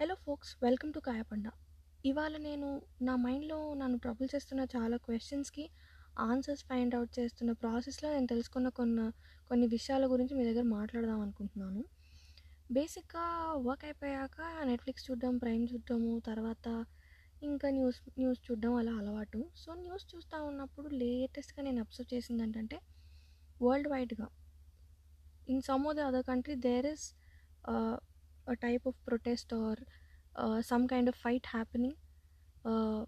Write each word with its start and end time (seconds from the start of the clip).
Hello 0.00 0.14
folks 0.24 0.50
welcome 0.62 0.90
to 0.92 0.98
Kayapanda 0.98 1.46
ఇవాళ 2.04 2.36
నేను 2.36 2.66
నా 3.02 3.16
మైండ్లో 3.16 3.74
నన్ను 3.74 3.98
ట్రబుల్ 3.98 4.28
చేస్తున్న 4.34 4.62
చాలా 4.74 4.96
క్వశ్చన్స్కి 4.96 5.64
ఆన్సర్స్ 6.16 6.64
ఫైండ్ 6.64 6.94
అవుట్ 6.94 7.12
చేస్తున్న 7.18 7.52
ప్రాసెస్లో 7.52 8.08
నేను 8.10 8.26
తెలుసుకున్న 8.26 8.68
కొన్ని 8.68 9.06
కొన్ని 9.50 9.66
విషయాల 9.66 10.04
గురించి 10.06 10.34
మీ 10.34 10.44
దగ్గర 10.44 10.64
మాట్లాడదాం 10.74 11.20
అనుకుంటున్నాను. 11.20 11.82
బేసిక్గా 12.70 13.24
వర్క్ 13.66 13.84
అయిపోయాక 13.84 14.38
నెట్ఫ్లిక్స్ 14.64 15.06
చూడడం 15.08 15.36
ప్రైమ్ 15.38 15.64
చూడడము 15.72 16.12
తర్వాత 16.20 16.66
ఇంకా 17.42 17.70
న్యూస్ 17.70 18.00
న్యూస్ 18.18 18.42
చూడడం 18.48 18.74
అలా 18.74 18.94
అలవాటు. 18.94 19.40
సో 19.56 19.74
న్యూస్ 19.74 20.06
చూస్తూ 20.14 20.38
ఉన్నప్పుడు 20.44 20.90
లేటెస్ట్గా 21.02 21.62
నేను 21.62 21.80
అబ్జర్వ్ 21.80 22.10
చేసింది 22.14 22.42
ఏంటంటే 22.42 22.78
వరల్డ్ 23.60 23.88
వైడ్గా 23.88 24.28
in 25.48 25.62
some 25.62 25.86
of 25.88 25.96
the 25.96 26.10
other 26.10 26.26
country 26.26 26.56
there 26.66 26.86
is 26.86 27.06
a 28.46 28.56
type 28.56 28.84
of 28.84 28.94
protest 29.04 29.52
or 29.52 29.74
uh, 30.36 30.62
some 30.62 30.86
kind 30.86 31.08
of 31.08 31.14
fight 31.16 31.44
happening, 31.46 31.94
uh, 32.64 33.02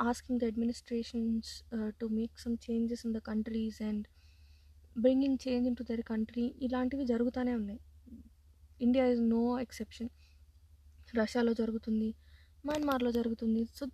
asking 0.00 0.38
the 0.38 0.46
administrations 0.46 1.44
uh, 1.72 1.90
to 2.00 2.08
make 2.10 2.38
some 2.38 2.56
changes 2.58 3.04
in 3.04 3.12
the 3.12 3.20
countries 3.22 3.78
and 3.80 4.06
bringing 4.96 5.36
change 5.38 5.66
into 5.66 5.84
their 5.84 6.02
country 6.12 6.46
ఇలాంటివి 6.66 7.04
జరుగుతూనే 7.04 7.52
ఉన్నాయి 7.60 7.80
India 8.80 9.04
is 9.12 9.22
no 9.34 9.42
exception 9.64 10.10
రష్యాలో 11.14 11.52
జరుగుతుంది 11.52 12.08
మయన్మార్లో 12.64 13.10
జరుగుతుంది 13.18 13.62
so 13.78 13.84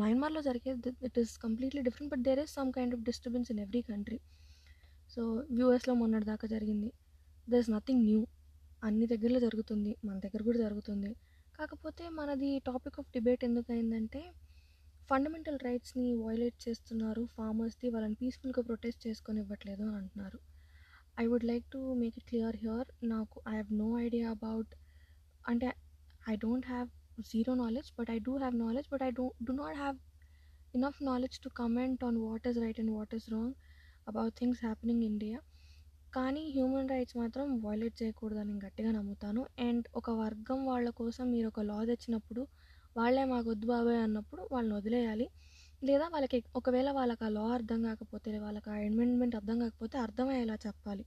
మయన్మార్లో 0.00 0.40
జరిగేది 0.48 0.90
it 1.08 1.18
is 1.22 1.32
completely 1.44 1.82
different 1.88 2.10
but 2.14 2.24
there 2.28 2.40
is 2.44 2.52
some 2.58 2.70
kind 2.76 2.94
of 2.96 3.02
disturbance 3.08 3.50
in 3.54 3.60
every 3.64 3.82
country 3.90 4.18
so 5.14 5.22
యూఎస్లో 5.60 5.94
మొన్నటి 6.02 6.26
దాకా 6.32 6.46
జరిగింది 6.54 6.90
దర్ 7.50 7.60
ఇస్ 7.64 7.70
నథింగ్ 7.76 8.02
న్యూ 8.08 8.20
అన్ని 8.82 9.06
దగ్గరలో 9.06 9.40
జరుగుతుంది 9.46 9.92
మన 10.06 10.16
దగ్గర 10.24 10.42
కూడా 10.48 10.58
జరుగుతుంది. 10.58 11.10
కాకపోతే 11.58 12.04
మనది 12.18 12.50
టాపిక్ 12.68 12.96
ఆఫ్ 13.00 13.10
డిబేట్ 13.16 13.42
ఎందుకు 13.48 13.68
అయిందంటే 13.74 14.22
ఫండమెంటల్ 15.10 15.58
రైట్స్ని 15.66 16.10
వైలేట్ 16.22 16.58
చేస్తున్నారు 16.64 17.22
ఫార్మర్స్ది 17.36 17.88
వాళ్ళని 17.94 18.16
పీస్ఫుల్గా 18.20 18.62
ప్రొటెస్ట్ 18.68 19.00
చేసుకొని 19.06 19.40
ఇవ్వట్లేదు 19.44 19.82
అని 19.88 19.96
అంటున్నారు. 20.00 20.38
I 21.18 21.24
would 21.30 21.46
like 21.50 21.66
to 21.74 21.80
make 22.00 22.16
it 22.18 22.26
clear 22.30 22.56
here 22.56 22.88
నాకు 23.12 23.36
I 23.48 23.54
have 23.54 23.72
no 23.80 23.88
idea 24.06 24.28
about 24.36 24.72
అంటే 25.44 25.68
I 26.28 26.36
don't 26.36 26.66
have 26.66 26.88
zero 27.30 27.54
knowledge 27.54 27.90
but 27.98 28.10
I 28.10 28.18
do 28.28 28.34
have 28.36 28.56
knowledge 28.56 28.88
but 28.92 29.02
I 29.02 29.10
do 29.18 29.26
do 29.48 29.54
not 29.60 29.76
have 29.76 29.98
enough 30.74 31.00
knowledge 31.02 31.38
to 31.44 31.50
comment 31.58 32.04
on 32.04 32.18
what 32.26 32.46
is 32.50 32.58
right 32.64 32.80
and 32.80 32.92
what 32.98 33.14
is 33.14 33.26
wrong 33.34 33.54
about 34.06 34.34
things 34.38 34.62
happening 34.64 35.04
India 35.04 35.38
కానీ 36.12 36.42
human 36.54 36.90
rights 36.92 37.16
మాత్రం 37.20 37.46
violate 37.64 37.94
చేయకూడదని 38.00 38.54
గట్టిగా 38.64 38.90
నమ్ముతాను. 38.90 39.42
And 39.66 39.86
ఒక 40.00 40.10
వర్గం 40.22 40.58
వాళ్ళ 40.70 40.88
కోసం 41.00 41.24
మీరు 41.34 41.46
ఒక 41.48 41.60
లా 41.70 41.78
తెచ్చినప్పుడు 41.90 42.42
వాళ్ళే 42.96 43.24
మాకు 43.24 43.46
వద్దు 43.52 43.66
బాబాయ్ 43.66 44.00
అన్నప్పుడు 44.06 44.42
వాళ్ళని 44.52 44.74
వదిలేయాలి. 44.78 45.26
లేదా 45.82 46.06
వాళ్ళకి 46.14 46.38
ఒకవేళ 46.54 46.88
వాళ్ళకి 46.98 47.24
ఆ 47.24 47.30
లా 47.36 47.44
అర్థం 47.56 47.80
కాకపోతే 47.88 48.32
వాళ్ళకి 48.44 48.68
ఆ 48.70 48.76
అమెండ్మెంట్ 48.88 49.36
అర్థం 49.40 49.56
కాకపోతే 49.64 49.96
అర్థమయ్యేలా 49.98 50.56
చెప్పాలి. 50.66 51.04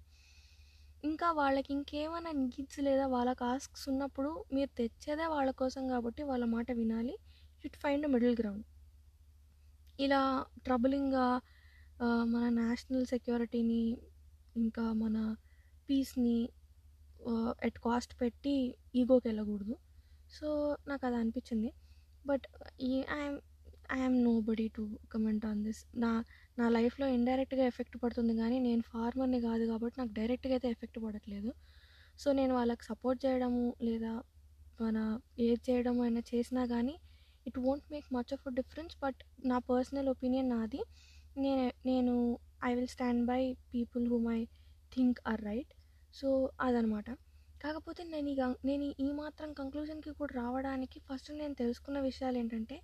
ఇంకా 1.03 1.27
వాళ్ళకి 1.39 1.69
ఇంకేమైనా 1.77 2.31
నీడ్స్ 2.41 2.79
లేదా 2.87 3.05
వాళ్ళకి 3.15 3.43
ఆస్క్స్ 3.51 3.85
ఉన్నప్పుడు 3.91 4.31
మీరు 4.55 4.71
తెచ్చేదే 4.79 5.27
వాళ్ళ 5.35 5.49
కోసం 5.61 5.83
కాబట్టి 5.93 6.23
వాళ్ళ 6.31 6.45
మాట 6.55 6.67
వినాలి. 6.81 7.15
ఇట్ 7.63 7.77
ఫైండ్ 7.83 8.07
మిడిల్ 8.15 8.35
గ్రౌండ్ 8.41 8.65
ఇలా 9.99 10.21
ట్రబులింగ్గా 10.65 11.27
మన 12.33 12.45
నేషనల్ 12.59 13.05
సెక్యూరిటీని 13.05 13.81
ఇంకా 14.55 14.85
మన 15.03 15.17
పీస్ని 15.87 16.37
ఎట్ 17.67 17.79
కాస్ట్ 17.85 18.13
పెట్టి 18.21 18.55
ఈగోకి 18.99 19.25
వెళ్ళకూడదు. 19.29 19.75
సో 20.35 20.47
నాకు 20.89 21.03
అది 21.07 21.17
అనిపించింది. 21.21 21.69
బట్ 22.25 22.45
ఈ 22.89 22.93
I'm 23.19 23.37
I'm 23.97 24.17
nobody 24.47 24.67
to 24.77 24.83
comment 25.13 25.45
on 25.49 25.61
this. 25.67 25.81
నా 26.03 26.11
నా 26.59 26.65
లైఫ్లో 26.69 27.07
ఇండైరెక్ట్గా 27.17 27.63
ఎఫెక్ట్ 27.71 27.97
పడుతుంది 28.03 28.33
కానీ 28.41 28.57
నేను 28.67 28.83
ఫార్మర్ని 28.94 29.39
కాదు 29.47 29.63
కాబట్టి 29.71 29.97
నాకు 30.01 30.13
డైరెక్ట్గా 30.19 30.53
అయితే 30.57 30.69
ఎఫెక్ట్ 30.75 30.99
పడట్లేదు. 31.05 31.51
సో 32.21 32.27
నేను 32.39 32.53
వాళ్ళకి 32.59 32.83
సపోర్ట్ 32.91 33.19
చేయడము 33.25 33.65
లేదా 33.88 34.13
మన 34.81 34.97
ఏది 35.45 35.61
చేయడము 35.67 36.01
అయినా 36.05 36.21
చేసినా 36.31 36.63
కానీ 36.73 36.95
it 37.49 37.59
won't 37.65 37.85
make 37.94 38.07
much 38.17 38.31
of 38.35 38.45
a 38.49 38.53
difference. 38.59 38.95
But 39.03 39.19
నా 39.51 39.57
పర్సనల్ 39.71 40.09
ఒపీనియన్ 40.15 40.49
నాది. 40.55 40.81
నేను 41.44 41.65
నేను 41.89 42.13
I 42.65 42.75
will 42.75 42.87
stand 42.87 43.25
by 43.25 43.41
people 43.73 44.07
whom 44.07 44.27
I 44.33 44.41
think 44.91 45.19
are 45.27 45.41
right 45.41 45.71
so 46.13 46.29
అదనమాట 46.61 47.09
కాకపోతే 47.61 48.03
నేను 48.03 48.29
ఈ 48.29 48.35
నేను 48.65 48.83
ఈ 48.99 49.11
మాత్రం 49.13 49.53
కంక్లూజన్కి 49.53 50.11
కూడా 50.11 50.33
రావడానికి 50.33 50.99
ఫస్ట్ 50.99 51.31
నేను 51.33 51.53
తెలుసుకున్న 51.53 51.99
విషయాలు 51.99 52.37
ఏంటంటే 52.37 52.77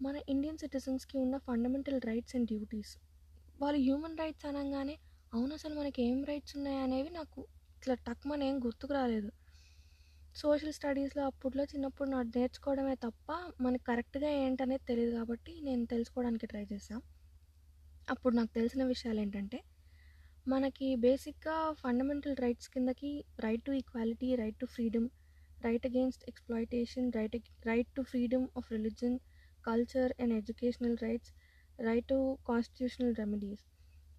మన 0.00 0.20
ఇండియన్ 0.28 0.58
సిటిజన్స్కి 0.58 1.18
ఉన్న 1.18 1.36
ఫండమెంటల్ 1.38 2.00
రైట్స్ 2.00 2.36
అండ్ 2.36 2.46
డ్యూటీస్ 2.46 2.92
వాళ్ళు 3.60 3.80
హ్యూమన్ 3.80 4.18
రైట్స్ 4.18 4.46
అనగానే 4.46 4.96
అవును 5.32 5.54
అసలు 5.54 5.74
మనకి 5.74 6.02
ఏం 6.02 6.24
రైట్స్ 6.24 6.56
ఉన్నాయనేవి 6.56 7.10
నాకు 7.10 7.40
ఇట్లా 7.76 7.94
టక్ 8.06 8.26
మన 8.26 8.42
ఏం 8.42 8.56
గుర్తుకు 8.64 8.92
రాలేదు. 8.94 9.30
సోషల్ 10.34 10.72
స్టడీస్లో 10.72 11.26
అప్పుడులో 11.26 11.64
చిన్నప్పుడు 11.64 12.08
నాకు 12.10 12.38
నేర్చుకోవడమే 12.38 12.94
తప్ప 12.94 13.28
మనకి 13.60 13.84
కరెక్ట్గా 13.84 14.30
ఏంటనేది 14.40 14.84
తెలియదు 14.84 15.16
కాబట్టి 15.16 15.60
నేను 15.60 15.84
తెలుసుకోవడానికి 15.84 16.46
ట్రై 16.46 16.64
చేశాను 16.72 17.02
అప్పుడు 18.08 18.34
నాకు 18.34 18.52
తెలిసిన 18.54 18.82
విషయాలు 18.84 19.20
ఏంటంటే 19.20 19.58
మనకి 20.46 20.88
బేసిక్గా 20.96 21.54
ఫండమెంటల్ 21.80 22.36
రైట్స్ 22.36 22.68
కిందకి 22.68 23.10
right 23.38 23.64
to 23.64 23.72
equality 23.72 24.28
right 24.34 24.58
to 24.60 24.66
freedom 24.66 25.08
right 25.64 25.86
against 25.86 26.24
exploitation 26.28 27.08
right 27.16 27.36
right 27.66 27.90
to 27.96 28.02
freedom 28.02 28.46
of 28.56 28.68
religion 28.72 29.16
culture 29.64 30.12
and 30.20 30.34
educational 30.34 30.98
rights 31.02 31.32
right 31.78 32.06
to 32.08 32.18
constitutional 32.48 33.14
remedies 33.14 33.64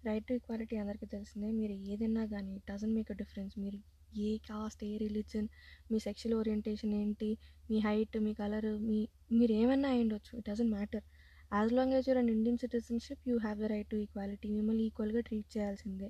right 0.04 0.26
to 0.26 0.34
equality 0.34 0.76
అందరికీ 0.76 1.06
తెలిసిందే. 1.06 1.48
మీరు 1.52 1.74
ఏదైనా 1.92 2.24
కానీ 2.26 2.54
డజన్ 2.68 2.94
మేక్ 2.94 3.10
అ 3.10 3.18
డిఫరెన్స్ 3.22 3.54
మీరు 3.58 3.78
ఏ 4.20 4.30
caste 4.48 4.82
ఏ 4.84 4.96
religion 4.96 5.48
మీ 5.90 5.98
sexual 5.98 6.34
orientation 6.34 6.94
ఏంటి 6.94 7.30
మీ 7.70 7.78
హైట్ 7.80 8.16
మీ 8.26 8.32
కలర్ 8.34 8.68
మీ 8.88 9.00
మీరు 9.30 9.52
ఏమన్నా 9.54 9.88
అయి 9.88 10.02
ఉండొచ్చు 10.04 10.32
it 10.38 10.46
doesn't 10.48 10.72
matter 10.76 11.04
as 11.52 11.72
long 11.72 11.92
as 11.96 12.06
your 12.08 12.18
and 12.20 12.32
Indian 12.34 12.58
citizenship 12.62 13.22
you 13.28 13.34
have 13.38 13.58
the 13.64 13.68
right 13.72 13.90
to 13.92 13.98
equality 14.04 14.48
మిమ్మల్ని 14.56 14.82
ఈక్వల్గా 14.88 15.20
ట్రీట్ 15.28 15.50
చేయాల్సిందే. 15.56 16.08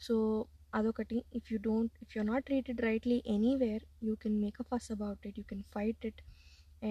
సో 0.00 0.14
అదొకటి. 0.78 1.18
If 1.38 1.48
you 1.52 1.58
don't 1.66 1.96
if 2.04 2.12
you 2.16 2.22
not 2.30 2.44
treated 2.48 2.80
rightly 2.88 3.18
anywhere 3.34 3.84
you 4.06 4.14
can 4.22 4.38
make 4.44 4.58
a 4.60 4.66
fuss 4.70 4.88
about 4.94 5.26
it 5.30 5.38
you 5.40 5.44
can 5.50 5.64
fight 5.74 6.06
it 6.10 6.22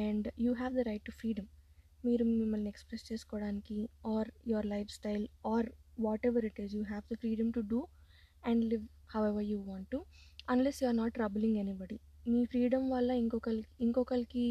and 0.02 0.28
you 0.44 0.52
have 0.54 0.76
the 0.80 0.84
right 0.90 1.06
to 1.06 1.14
freedom 1.22 1.50
మీరు 2.06 2.24
మిమ్మల్ని 2.32 2.70
express 2.74 3.06
చేసుకోవడానికి 3.12 3.78
or 4.14 4.30
your 4.52 4.68
lifestyle 4.98 5.26
or 5.46 5.68
whatever 6.30 6.46
it 6.50 6.60
is 6.66 6.76
you 6.78 6.84
have 6.84 7.04
the 7.12 7.18
freedom 7.24 7.52
to 7.58 7.64
do 7.74 7.80
and 8.44 8.64
live 8.72 8.86
however 9.32 9.48
you 9.52 9.60
want 9.72 9.90
to 9.92 10.00
unless 10.50 10.80
you 10.84 10.88
are 10.88 10.98
not 11.02 11.14
troubling 11.14 11.58
anybody 11.64 11.98
me 12.28 12.42
freedom 12.46 12.88
వల్ల 12.92 13.12
ఇంకొకరికి 13.24 13.70
ఇంకొకరికి 13.80 14.46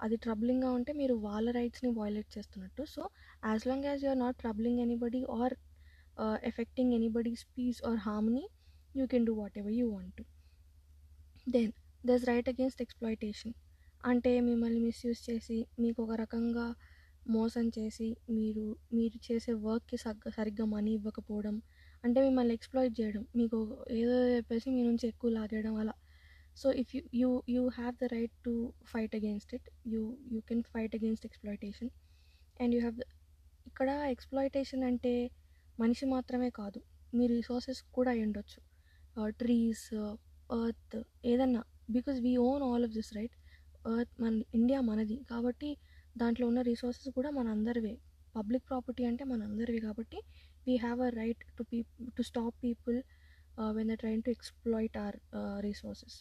అది 0.00 0.16
ట్రబులింగ్గా 0.16 0.70
ఉంటే 0.70 0.92
మీరు 0.92 1.14
వాళ్ళ 1.26 1.48
రైట్స్ని 1.50 1.90
వైలేట్ 1.98 2.30
చేస్తున్నట్టు. 2.36 2.84
So 2.86 3.02
as 3.44 3.64
long 3.66 3.86
as 3.86 4.02
you 4.04 4.10
are 4.10 4.20
not 4.20 4.38
troubling 4.38 4.80
anybody 4.80 5.22
or 5.38 5.54
affecting 6.44 6.92
anybody's 6.94 7.44
peace 7.54 7.80
or 7.84 8.00
harmony 8.06 8.44
you 8.94 9.06
can 9.06 9.26
do 9.26 9.34
whatever 9.58 9.74
you 9.74 9.86
want 9.90 10.14
to 10.18 10.24
then 11.46 11.72
thus 12.04 12.24
right 12.24 12.48
against 12.48 12.82
exploitation 12.82 13.54
అంటే 14.04 14.32
మిమ్మల్ని 14.40 14.80
మిస్యూజ్ 14.80 15.20
చేసి 15.28 15.58
మీకు 15.80 15.98
ఒక 16.02 16.14
రకంగా 16.20 16.66
మోసం 17.26 17.66
చేసి 17.68 18.08
మీరు 18.36 18.64
మీరు 18.92 19.18
చేసే 19.26 19.52
వర్క్కి 19.66 19.96
సగ్గ 19.96 20.30
సరిగ్గా 20.30 20.64
మనీ 20.64 20.90
ఇవ్వకపోవడం 20.94 21.56
అంటే 22.04 22.18
మిమ్మల్ని 22.20 22.54
ఎక్స్ప్లాయిట్ 22.54 22.94
చేయడం 23.00 23.22
మీకు 23.36 23.58
ఏదో 23.92 24.16
చెప్పేసి 24.34 24.66
మీ 24.70 24.82
నుంచి 24.82 25.06
ఎక్కువ 25.08 25.30
లాగేయడం 25.30 25.74
అలా 25.74 25.94
so 26.56 26.68
if 26.82 26.90
you 26.96 27.02
you 27.22 27.30
you 27.54 27.62
have 27.78 27.94
the 28.02 28.08
right 28.16 28.34
to 28.46 28.54
fight 28.92 29.14
against 29.20 29.52
it 29.58 29.68
you 29.92 30.02
you 30.34 30.40
can 30.50 30.64
fight 30.72 30.94
against 30.98 31.26
exploitation 31.30 31.92
and 32.60 32.74
you 32.76 32.80
have 32.80 32.98
ఇక్కడ 33.68 33.90
ఎక్స్ప్లాయిటేషన్ 34.14 34.84
అంటే 34.84 35.14
మనిషి 35.78 36.06
మాత్రమే 36.06 36.50
కాదు 36.60 36.80
మీ 37.16 37.24
రిసోర్సెస్ 37.32 37.80
కూడా 37.96 38.10
అయి 38.10 38.22
ఉండొచ్చు. 38.26 38.58
Uh, 39.16 39.30
ట్రీస్ 39.40 39.84
ఎర్త్ 40.58 40.96
uh, 40.96 41.04
ఏదన్నా. 41.24 41.62
Because 41.90 42.18
we 42.26 42.32
own 42.46 42.62
all 42.68 42.84
of 42.86 42.94
this 42.96 43.10
right 43.18 43.34
earth 43.92 44.14
మన 44.22 44.32
ఇండియా 44.58 44.78
మనది. 44.90 45.16
కాబట్టి 45.32 45.70
దాంట్లో 46.16 46.44
ఉన్న 46.50 46.60
రిసోర్సెస్ 46.70 47.10
కూడా 47.18 47.30
మన 47.38 47.46
అందరివే. 47.56 47.94
పబ్లిక్ 48.34 48.64
ప్రాపర్టీ 48.70 49.02
అంటే 49.10 49.24
మన 49.32 49.40
అందరివి 49.42 49.80
కాబట్టి 49.86 50.18
we 50.66 50.74
have 50.76 51.00
a 51.08 51.10
right 51.20 51.42
to 51.58 51.64
pee 51.70 51.78
to 52.16 52.22
stop 52.30 52.56
people 52.64 52.98
when 53.76 53.90
the 53.92 53.96
train 54.02 54.22
to 54.26 54.30
exploit 54.36 54.96
our 55.04 55.16
resources 55.68 56.16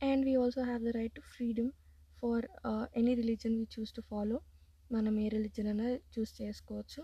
and 0.00 0.22
we 0.26 0.32
also 0.42 0.60
have 0.62 0.82
the 0.88 0.90
right 0.98 1.14
to 1.14 1.22
freedom 1.32 1.70
for 2.20 2.44
any 3.00 3.12
religion 3.20 3.54
we 3.60 3.64
choose 3.74 3.92
to 3.96 4.02
follow 4.10 4.36
మనం 4.90 5.14
ఏ 5.22 5.26
religion 5.34 5.68
అయినా 5.70 5.86
choose 6.14 6.32
చేసుకోవచ్చు. 6.40 7.00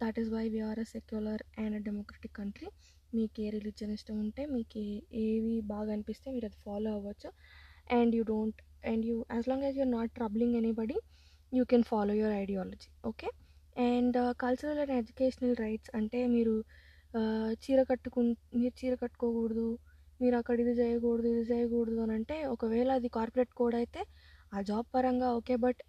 That 0.00 0.18
is 0.22 0.30
why 0.34 0.44
we're 0.54 0.80
a 0.80 0.86
secular 0.92 1.42
and 1.62 1.76
democratic 1.88 2.34
country 2.40 2.68
మీకు 3.12 3.42
ఏ 3.44 3.48
religion 3.56 3.92
ఇష్టం 3.96 4.16
ఉంటే 4.24 4.42
మీకు 4.54 4.78
ఏవి 5.24 5.54
బాగా 5.72 5.90
అనిపిస్తే 5.96 6.28
మీరు 6.34 6.46
అది 6.50 6.58
ఫాలో 6.66 6.90
అవ్వచ్చు. 6.98 7.30
And 7.90 8.14
you 8.18 8.22
don't 8.32 8.60
and 8.92 9.04
you 9.10 9.16
as 9.34 9.48
long 9.50 9.66
as 9.68 9.78
you're 9.80 9.92
not 9.98 10.12
troubling 10.18 10.56
anybody 10.60 10.98
you 11.52 11.64
can 11.72 11.86
follow 11.90 12.14
your 12.20 12.36
ideology 12.44 12.88
okay 13.10 13.28
and 13.88 14.16
cultural 14.42 14.80
and 14.84 14.94
educational 14.98 15.56
rights 15.64 15.90
అంటే 15.98 16.20
మీరు 16.34 16.54
చీర 17.64 17.80
కట్టుకు 17.90 18.20
మీరు 18.58 18.74
చీర 18.80 18.94
కట్టుకోకూడదు 19.02 19.66
మీరు 20.20 20.36
అక్కడ 20.40 20.56
ఇది 20.64 20.74
చేయకూడదు 20.80 21.28
ఇది 21.34 21.44
చేయకూడదు 21.52 22.00
అని 22.04 22.14
అంటే 22.18 22.36
ఒకవేళ 22.54 22.90
అది 22.98 23.08
కార్పొరేట్ 23.16 23.52
కోడ్ 23.60 23.76
అయితే 23.82 24.00
ఆ 24.56 24.60
జాబ్ 24.70 24.88
పరంగా 24.96 25.28
ఓకే 25.38 25.54
బట్ 25.64 25.80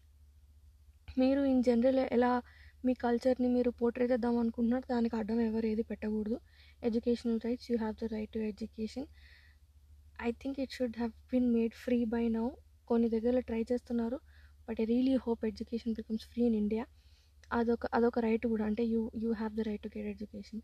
మీరు 1.22 1.42
ఇన్ 1.54 1.64
జనరల్ 1.68 2.02
ఎలా 2.18 2.32
మీ 2.86 2.94
కల్చర్ని 3.04 3.50
మీరు 3.56 3.70
పోర్ట్రేట్ 3.80 4.12
చేద్దాం 4.14 4.36
అనుకుంటున్నారు 4.42 4.86
దానికి 4.94 5.16
అడ్డం 5.20 5.40
ఎవరు 5.48 5.66
ఏది 5.72 5.84
పెట్టకూడదు. 5.92 6.38
Educational 6.88 7.40
rights 7.46 7.68
you 7.72 7.76
have 7.84 7.96
the 8.02 8.08
right 8.16 8.32
to 8.36 8.42
education. 8.50 9.08
I 10.28 10.30
think 10.42 10.58
it 10.64 10.74
should 10.78 10.98
have 11.02 11.14
bin 11.32 11.48
made 11.56 11.74
free 11.84 12.00
by 12.14 12.24
now. 12.38 12.46
కొన్ని 12.90 13.08
దగ్గరలో 13.16 13.42
ట్రై 13.50 13.62
చేస్తున్నారు 13.72 14.18
but 14.68 14.80
I 14.84 14.86
really 14.94 15.16
hope 15.26 15.44
education 15.52 15.96
becomes 16.00 16.26
free 16.34 16.44
in 16.50 16.58
India. 16.62 16.86
అదొక 17.58 17.86
అదొక 17.98 18.20
రైట్ 18.28 18.46
కూడా 18.54 18.66
అంటే 18.70 18.84
you 18.94 19.02
you 19.24 19.32
have 19.40 19.54
the 19.60 19.64
right 19.70 19.84
to 19.86 19.92
get 19.96 20.10
education. 20.14 20.62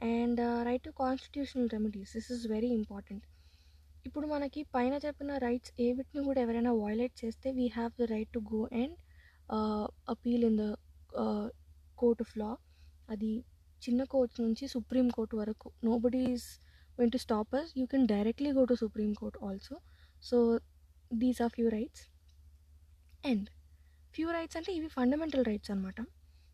And 0.00 0.40
right 0.68 0.84
to 0.84 0.92
constitutional 1.02 1.68
remedies 1.68 2.12
this 2.16 2.30
is 2.32 2.44
very 2.46 2.70
important 2.78 3.26
ఇప్పుడు 4.06 4.26
మనకి 4.26 4.60
పైన 4.76 4.94
చెప్పిన 5.06 5.32
రైట్స్ 5.36 5.72
ఏ 5.84 5.86
వీటిని 5.92 6.24
కూడా 6.24 6.40
ఎవరైనా 6.40 6.72
వయలేట్ 6.84 7.24
చేస్తే 7.24 7.50
we 7.50 7.66
have 7.68 7.92
the 8.02 8.08
right 8.12 8.32
to 8.32 8.42
go 8.52 8.60
and 8.82 8.96
appeal 10.08 10.44
in 10.44 10.58
the 10.62 10.66
court 11.98 12.22
of 12.22 12.34
law 12.38 12.50
అది 13.08 13.32
చిన్న 13.82 14.02
కోర్ట్ 14.04 14.34
నుంచి 14.40 14.64
సుప్రీం 14.66 15.06
కోర్ట్ 15.10 15.34
వరకు. 15.34 15.68
Nobody 15.98 16.22
is 16.32 16.48
going 16.98 17.10
to 17.10 17.18
stop 17.18 17.54
us. 17.54 17.72
You 17.74 17.86
can 17.86 18.06
directly 18.06 18.52
go 18.52 18.66
to 18.66 18.76
supreme 18.76 19.14
court 19.14 19.36
also. 19.40 19.76
So 20.22 20.38
these 21.20 21.40
are 21.40 21.52
and 23.24 23.48
few 24.14 24.28
rights 24.30 24.56
అంటే 24.58 24.70
ఇవి 24.72 24.88
fundamental 24.88 25.44
rights 25.44 25.70
అనమాట 25.70 25.98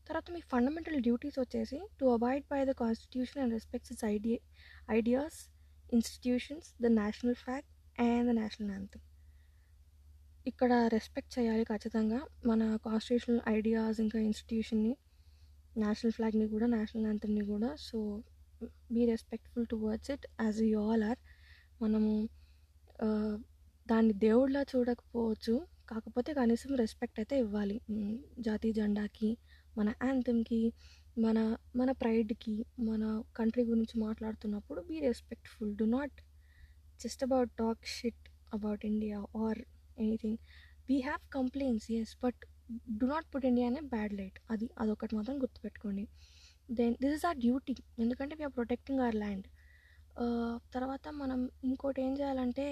తర్వాత 0.06 0.28
మీ 0.34 0.40
fundamental 0.52 0.98
duties 1.06 1.38
వచ్చేసి 1.42 1.78
to 2.00 2.06
avoid 2.16 2.46
by 2.52 2.60
the 2.70 2.74
constitution 2.82 3.40
and 3.44 3.54
respects 3.56 3.92
its 3.94 4.06
idea 4.14 4.38
ideas 4.98 5.38
institutions 5.96 6.68
the 6.84 6.90
national 7.00 7.36
flag 7.42 7.66
and 8.06 8.26
the 8.30 8.34
national 8.40 8.72
anthem 8.76 9.04
ఇక్కడ 10.50 10.72
respect 10.96 11.32
చేయాలి 11.36 11.64
ఖచ్చితంగా 11.70 12.18
మన 12.50 12.62
కాన్స్టిట్యూషనల్ 12.86 13.42
ఐడియాస్ 13.56 13.98
ఇంకా 14.04 14.18
ఇన్స్టిట్యూషన్ని 14.28 14.92
నేషనల్ 15.84 16.14
ఫ్లాగ్ని 16.16 16.46
కూడా 16.52 16.66
నేషనల్ 16.74 17.06
యాంథమ్ని 17.08 17.44
కూడా. 17.52 17.70
So 17.86 17.98
be 18.94 19.02
respectful 19.12 19.66
towards 19.72 20.10
it 20.14 20.26
as 20.44 20.60
you 20.72 20.82
all 20.90 21.04
are 21.10 21.20
మనము 21.82 22.12
దాన్ని 23.86 24.14
దేవుడిలా 24.26 24.62
చూడకపోవచ్చు. 24.72 25.54
కాకపోతే 25.90 26.30
కనీసం 26.38 26.70
రెస్పెక్ట్ 26.82 27.18
అయితే 27.22 27.34
ఇవ్వాలి. 27.44 27.76
జాతీయ 28.46 28.72
జెండాకి 28.78 29.28
మన 29.76 29.88
యాంథమ్కి 30.02 30.60
మన 31.24 31.38
మన 31.76 31.90
ప్రైడ్కి 32.00 32.54
మన 32.88 33.02
కంట్రీ 33.34 33.62
గురించి 33.62 33.96
మాట్లాడుతున్నప్పుడు 33.98 34.80
be 34.82 34.96
respectful 35.00 35.72
do 35.76 35.86
not 35.94 36.18
just 37.00 37.22
about 37.24 37.50
talk 37.58 37.84
shit 37.96 38.24
about 38.52 38.84
India 38.86 39.18
or 39.44 39.60
anything 39.98 40.38
we 40.88 40.96
have 41.00 41.22
complaints 41.32 41.88
yes 41.98 42.14
but 42.24 42.40
do 43.00 43.06
not 43.06 43.28
put 43.32 43.46
India 43.46 43.66
అనే 43.68 43.82
బ్యాడ్ 43.94 44.14
లైట్ 44.14 44.38
అది 44.50 44.66
అదొకటి 44.78 45.14
మాత్రం 45.16 45.36
గుర్తుపెట్టుకోండి. 45.42 46.04
Then 46.70 46.94
this 47.02 47.14
is 47.18 47.26
our 47.26 47.38
duty 47.38 47.74
ఎందుకంటే 47.98 48.34
వీఆర్ 48.38 48.54
ప్రొటెక్టింగ్ 48.54 49.00
అవర్ 49.00 49.18
ల్యాండ్ 49.22 49.46
తర్వాత 50.72 51.06
మనం 51.22 51.40
ఇంకోటి 51.64 52.00
ఏం 52.02 52.12
చేయాలంటే 52.20 52.66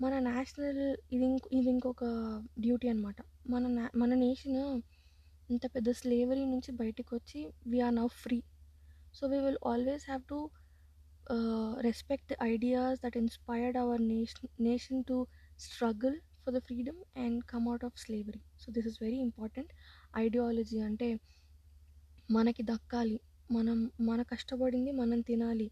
మన 0.00 0.14
నేషనల్ 0.26 0.80
ఇది 1.14 1.24
ఇంకో 1.26 1.48
ఇది 1.58 1.68
ఇంకొక 1.70 2.04
డ్యూటీ 2.60 2.86
అనమాట 2.88 3.18
మన 3.50 3.64
మన 3.96 4.10
నేషన్ 4.24 4.58
ఇంత 5.48 5.64
పెద్ద 5.74 5.88
స్లేవరీ 5.92 6.44
నుంచి 6.44 6.70
బయటకు 6.72 7.10
వచ్చి 7.16 7.40
we're 7.66 7.94
now 7.94 8.06
free 8.22 8.38
so 9.14 9.26
we 9.26 9.38
will 9.38 9.60
always 9.66 10.04
have 10.06 10.24
to 10.24 10.38
respect 11.80 12.28
the 12.32 12.36
ideas 12.44 12.98
that 13.04 13.16
inspired 13.16 13.78
our 13.78 14.02
nation 14.06 14.50
nation 14.60 15.00
to 15.04 15.16
struggle 15.58 16.18
for 16.42 16.54
the 16.54 16.58
freedom 16.58 17.00
and 17.16 17.38
come 17.44 17.64
out 17.68 17.84
of 17.84 17.96
slavery 17.98 18.42
so 18.56 18.72
this 18.72 18.86
is 18.86 18.98
very 19.02 19.18
important 19.18 19.72
ideology 20.16 20.78
అంటే 20.80 21.08
మనకి 22.30 22.62
దక్కాలి 22.62 23.16
మనం 23.50 23.78
మన 24.00 24.20
కష్టపడింది 24.22 24.90
మనం 24.92 25.18
తినాలి. 25.20 25.66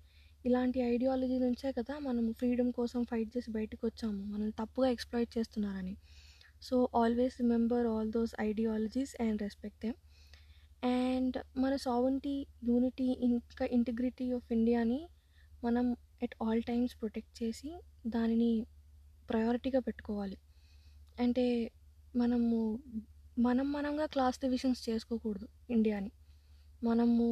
ఇలాంటి 0.45 0.79
ideology 0.85 1.37
నుంచే 1.39 1.69
కదా 1.73 1.95
మనం 1.99 2.25
ఫ్రీడమ్ 2.33 2.71
కోసం 2.73 3.01
ఫైట్ 3.05 3.31
చేసి 3.37 3.51
బయటకు 3.51 3.83
వచ్చాము 3.87 4.21
మనం 4.33 4.49
తప్పుగా 4.61 4.89
ఎక్స్ప్లాయిట్ 4.91 5.33
చేస్తున్నారని. 5.39 5.95
So 6.65 6.77
always 6.95 7.37
remember 7.41 7.87
all 7.87 8.11
those 8.11 8.33
ideologies 8.41 9.15
and 9.21 9.43
respect 9.43 9.81
them 9.83 9.99
and 10.91 11.37
మన 11.57 11.75
సావెంటీ 11.85 12.35
యూనిటీ 12.63 13.09
ఇంకా 13.29 13.67
ఇంటిగ్రిటీ 13.71 14.27
ఆఫ్ 14.33 14.49
ఇండియాని 14.53 15.01
మనం 15.65 15.87
ఎట్ 16.23 16.37
ఆల్ 16.43 16.63
టైమ్స్ 16.63 16.95
ప్రొటెక్ట్ 16.95 17.35
చేసి 17.43 17.71
దానిని 18.07 18.53
ప్రయారిటీగా 19.29 19.81
పెట్టుకోవాలి 19.81 20.37
అంటే 21.19 21.47
మనము 22.15 22.59
మనం 23.39 23.67
మనంగా 23.73 24.07
క్లాస్ 24.07 24.37
డివిజన్స్ 24.41 24.83
చేసుకోకూడదు 24.89 25.47
ఇండియాని 25.71 26.13
మనము 26.83 27.27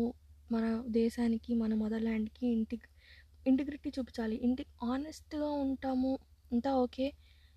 మన 0.50 0.64
దేశానికి 0.92 1.52
మన 1.54 1.74
మదర్ల్యాండ్కి 1.74 2.46
ఇంటి 2.52 2.76
ఇంటిగ్రిటీ 3.46 3.88
చూపించాలి 3.90 4.36
ఇంటి 4.36 4.64
ఆనెస్ట్గా 4.82 5.48
ఉంటాము 5.64 6.12
అంతా 6.52 6.70
ఓకే 6.76 7.06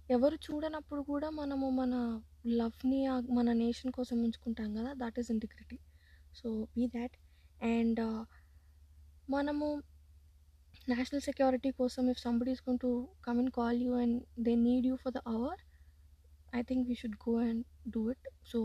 ఎవరు 0.09 0.37
చూడనప్పుడు 0.45 1.01
కూడా 1.01 1.27
మనము 1.31 1.67
మన 1.71 1.93
లవ్ని 2.59 2.99
మన 3.29 3.47
నేషన్ 3.53 3.91
కోసం 3.91 4.17
ఉంచుకుంటాం 4.23 4.69
కదా 4.75 4.91
that 4.93 5.17
is 5.19 5.29
integrity 5.31 5.77
so 6.33 6.49
be 6.75 6.85
that 6.87 7.15
and 7.69 8.01
మనము 9.29 9.67
నేషనల్ 10.87 11.21
సెక్యూరిటీ 11.21 11.69
కోసం 11.71 12.03
if 12.09 12.19
somebody 12.19 12.51
is 12.51 12.63
gonna 12.79 12.91
come 13.27 13.39
and 13.39 13.51
call 13.51 13.79
you 13.81 13.93
and 13.95 14.17
they 14.45 14.53
need 14.65 14.85
you 14.85 14.95
for 14.95 15.13
the 15.13 15.21
hour 15.27 15.61
I 16.55 16.61
think 16.61 16.83
we 16.87 16.95
should 16.95 17.17
go 17.27 17.33
and 17.45 17.63
do 17.89 18.03
it 18.11 18.27
so 18.51 18.59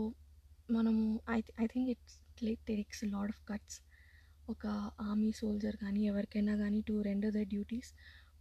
మనము 0.69 1.05
I 1.31 1.39
I 1.59 1.67
think 1.67 1.89
it's 1.89 2.17
like 2.43 2.61
takes 2.67 3.01
lot 3.05 3.31
of 3.31 3.41
guts 3.47 3.79
ఒక 4.49 4.65
army 5.01 5.31
soldier 5.31 5.77
కానీ 5.77 6.01
ఎవరికైనా 6.05 6.53
కానీ 6.57 6.79
to 6.81 6.93
render 7.01 7.33
the 7.33 7.43
duties 7.47 7.91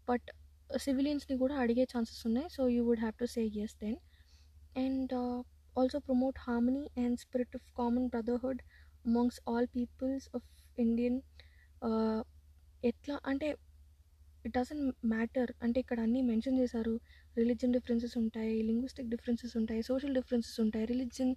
but 0.09 0.29
సివిలియన్స్ని 0.77 1.37
కూడా 1.39 1.55
అడిగే 1.55 1.85
chances 1.85 2.23
ఉన్నాయి. 2.27 2.49
So 2.57 2.63
you 2.69 2.83
would 2.89 3.03
have 3.05 3.17
to 3.23 3.25
say 3.25 3.43
yes 3.65 3.77
then. 3.85 3.99
And 4.77 5.13
also 5.79 5.99
promote 5.99 6.39
harmony 6.39 6.85
and 6.97 7.17
spirit 7.21 7.57
of 7.57 7.67
common 7.81 8.07
brotherhood 8.09 8.63
amongst 9.07 9.41
all 9.51 9.69
peoples 9.77 10.29
of 10.37 10.47
Indian 10.79 11.19
ఎట్లా 12.83 13.21
అంటే 13.31 13.49
it 14.45 14.55
doesn't 14.59 15.07
matter 15.07 15.51
అంటే 15.63 15.79
ఇక్కడ 15.81 15.99
అన్నీ 16.01 16.21
mention 16.23 16.59
చేశారు. 16.61 16.95
Religion 17.37 17.73
differences 17.77 18.17
ఉంటాయి 18.19 18.63
లింగ్విస్టిక్ 18.69 19.09
డిఫరెన్సెస్ 19.09 19.57
ఉంటాయి 19.57 19.83
social 19.83 20.15
differences 20.15 20.61
ఉంటాయి. 20.61 20.85
Religion 20.85 21.35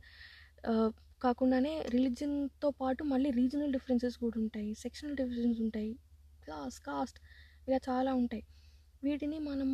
uh, 0.72 0.90
కాకుండానే 1.22 1.74
రిలీజియన్తో 1.96 2.70
పాటు 2.82 3.04
మళ్ళీ 3.04 3.30
రీజనల్ 3.32 3.72
డిఫరెన్సెస్ 3.72 4.18
కూడా 4.18 4.38
ఉంటాయి. 4.40 4.74
సెక్షనల్ 4.74 5.16
డిఫరెన్సెస్ 5.16 5.62
ఉంటాయి. 5.62 5.92
క్లాస్ 6.46 6.80
కాస్ట్ 6.80 7.20
ఇలా 7.68 7.80
చాలా 7.90 8.14
ఉంటాయి. 8.14 8.44
వీటిని 9.04 9.38
మనం 9.48 9.70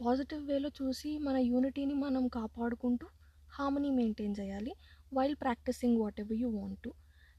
పాజిటివ్ 0.00 0.42
వేలో 0.50 0.68
చూసి 0.78 1.10
మన 1.18 1.36
యూనిటీని 1.50 1.94
మనం 2.04 2.24
కాపాడుకుంటూ 2.28 3.06
హార్మనీ 3.52 3.90
మెయింటైన్ 3.90 4.34
చేయాలి 4.40 4.72
while 5.14 5.36
practising 5.36 5.98
whatever 6.20 6.38
you 6.42 6.48
want 6.50 6.80
to 6.84 6.90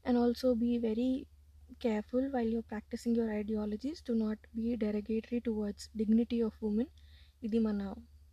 and 0.04 0.18
also 0.18 0.48
be 0.54 0.70
very 0.78 1.10
careful 1.80 2.28
while 2.34 2.52
your 2.52 2.66
practising 2.68 3.16
your 3.18 3.32
ideologies 3.34 4.02
to 4.02 4.12
not 4.24 4.42
be 4.56 4.74
derogatory 4.74 5.38
towards 5.38 5.86
dignity 5.96 6.42
of 6.42 6.58
women 6.64 6.90
ఇది 7.42 7.58
మన 7.58 7.80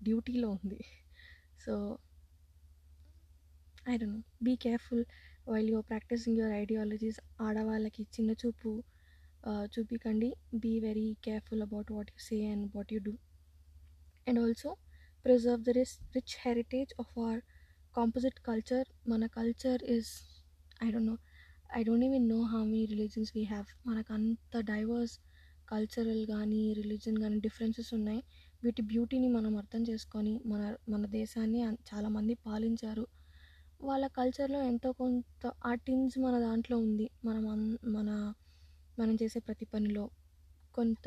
డ్యూటీలో 0.03 0.49
ఉంది. 0.49 0.79
So 1.65 1.73
I 3.89 3.95
don't 3.97 4.15
know 4.15 4.21
be 4.43 4.55
careful 4.65 5.05
while 5.49 5.69
your 5.69 5.87
practising 5.89 6.37
your 6.37 6.53
ideologies 6.53 7.19
ఆడవాళ్ళకి 7.41 8.03
చిన్న 8.15 8.31
చూపు 8.41 8.71
చూపించండి 9.73 10.29
be 10.59 10.73
very 10.79 11.07
careful 11.23 11.61
about 11.61 11.91
what 11.91 12.11
you 12.11 12.21
say 12.25 12.37
and 12.47 12.65
what 12.73 12.91
you 12.93 12.99
do 12.99 13.13
and 14.27 14.39
also 14.39 14.71
preserve 15.25 15.63
the 15.63 15.73
రిస్ 15.77 15.95
rich 16.15 16.35
heritage 16.41 16.91
of 16.99 17.13
our 17.17 17.39
composite 17.95 18.39
culture 18.45 18.87
మన 19.07 19.25
culture 19.35 19.81
is 19.95 20.11
I 20.81 20.89
don't 20.91 21.09
know 21.09 21.15
I 21.75 21.83
don't 21.83 22.05
even 22.05 22.27
know 22.29 22.41
how 22.51 22.61
many 22.65 22.83
religions 22.85 23.31
we 23.35 23.43
have 23.45 23.69
మనకు 23.85 24.11
అంత 24.13 24.61
diverse 24.69 25.15
cultural 25.67 26.23
కానీ 26.27 26.61
religion 26.77 27.17
కానీ 27.19 27.37
differences 27.39 27.91
ఉన్నాయి 27.93 28.21
వీటి 28.63 28.81
బ్యూటీని 28.87 29.27
మనం 29.29 29.53
అర్థం 29.57 29.81
చేసుకొని 29.89 30.33
మన 30.45 30.61
మన 30.89 31.03
దేశాన్ని 31.13 31.59
చాలామంది 31.89 32.33
పాలించారు 32.45 33.05
వాళ్ళ 33.81 34.05
కల్చర్లో 34.15 34.59
ఎంతో 34.69 34.89
కొంత 34.93 35.51
ఆ 35.63 35.73
టిన్స్ 35.83 36.17
మన 36.19 36.35
దాంట్లో 36.41 36.77
ఉంది 36.79 37.05
మనం 37.23 37.43
అన్- 37.47 37.67
మన 37.89 38.09
మనం 38.99 39.15
చేసే 39.21 39.39
ప్రతి 39.39 39.65
పనిలో 39.65 40.03
కొంత 40.73 41.03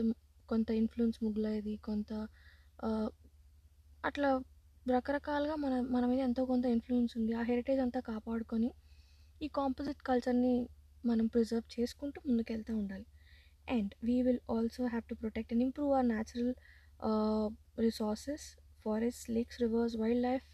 కొంత 0.48 0.68
ఇన్ఫ్లుయెన్స్ 0.80 1.18
ముగ్గులది 1.24 1.74
కొంత 1.88 2.10
అట్లా 4.04 4.30
రకరకాలుగా 4.86 5.56
మన 5.64 5.74
మన 5.94 6.04
మీద 6.06 6.20
ఎంతో 6.20 6.42
కొంత 6.44 6.66
ఇన్ఫ్లుయెన్స్ 6.66 7.12
ఉంది. 7.18 7.32
ఆ 7.40 7.42
హెరిటేజ్ 7.50 7.80
అంతా 7.80 8.00
కాపాడుకొని 8.10 8.70
ఈ 9.42 9.48
కాంపోజిట్ 9.58 10.00
కల్చర్ని 10.08 10.54
మనం 11.04 11.26
ప్రిజర్వ్ 11.26 11.66
చేసుకుంటూ 11.76 12.18
ముందుకెళ్తూ 12.28 12.72
ఉండాలి. 12.76 13.06
And 13.68 13.92
we 14.04 14.16
will 14.22 14.42
also 14.50 14.82
have 14.86 15.04
to 15.08 15.14
protect 15.14 15.52
and 15.52 15.62
improve 15.62 15.90
our 15.92 16.06
natural 16.06 16.52
resources 17.78 18.46
forest 18.84 19.26
lakes 19.30 19.58
rivers 19.60 19.94
wildlife 20.22 20.46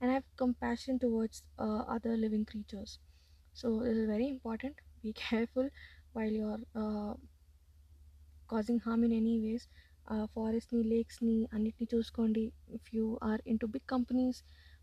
and 0.00 0.10
have 0.12 0.26
compassion 0.38 0.98
towards 1.04 1.40
other 1.94 2.18
living 2.24 2.48
creatures 2.50 2.94
so 3.54 3.68
So 3.70 3.86
is 3.90 4.00
very 4.10 4.26
important 4.34 4.78
be 5.04 5.10
careful 5.22 5.70
while 6.14 6.32
you're 6.32 6.62
uh, 6.74 7.14
causing 8.48 8.78
harm 8.80 9.02
in 9.04 9.12
any 9.14 9.36
ways. 9.40 9.66
ఫారెస్ట్ని 10.34 10.82
లేక్స్ని 10.92 11.34
అన్నిటినీ 11.54 11.86
చూసుకోండి. 11.94 12.44
If 12.76 12.86
you 12.94 13.04
are 13.22 13.40
in 13.46 13.58
to 13.58 13.66
big 13.66 13.88
companies 13.88 14.38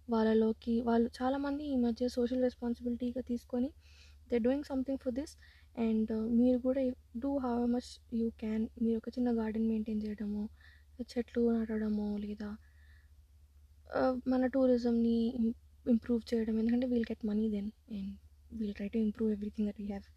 వాళ్ళలోకి 0.10 0.76
వాళ్ళు 0.82 1.08
చాలామంది 1.20 1.64
ఈ 1.66 1.78
మధ్య 1.86 2.08
social 2.08 2.44
రెస్పాన్సిబిలిటీగా 2.48 3.22
తీసుకొని 3.30 3.70
they 4.32 4.38
doing 4.38 4.68
something 4.72 5.02
for 5.04 5.16
this 5.20 5.34
and 5.78 6.12
మీరు 6.40 6.58
కూడా 6.68 6.82
do 7.24 7.32
how 7.46 7.56
much 7.76 7.90
you 8.20 8.28
can 8.42 8.66
మీరు 8.84 8.98
ఒక 8.98 9.10
చిన్న 9.18 9.30
గార్డెన్ 9.40 9.68
మెయింటైన్ 9.72 10.02
చేయడము 10.06 10.44
చెట్లు 11.12 11.42
నాటడము 11.52 12.08
లేదా 12.26 12.50
uh, 13.98 14.14
మన 14.32 14.46
టూరిజంని 14.54 15.18
ఇంప్రూవ్ 15.86 16.22
చేయడం. 16.32 16.54
ఎందుకంటే 16.62 16.88
we'll 16.94 17.10
get 17.12 17.26
money 17.32 17.48
then 17.56 17.72
and 17.96 18.14
we'll 18.60 18.76
try 18.80 18.90
to 18.94 19.00
improve 19.08 19.32
everything 19.36 19.68
that 19.70 19.82
we 19.82 19.88
have 19.88 20.08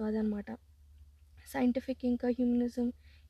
so 0.00 0.04
అదనమాట. 0.04 0.50
సైంటిఫిక్ 1.52 2.04
ఇంకా 2.04 2.28
హ్యూమనిజం 2.28 2.86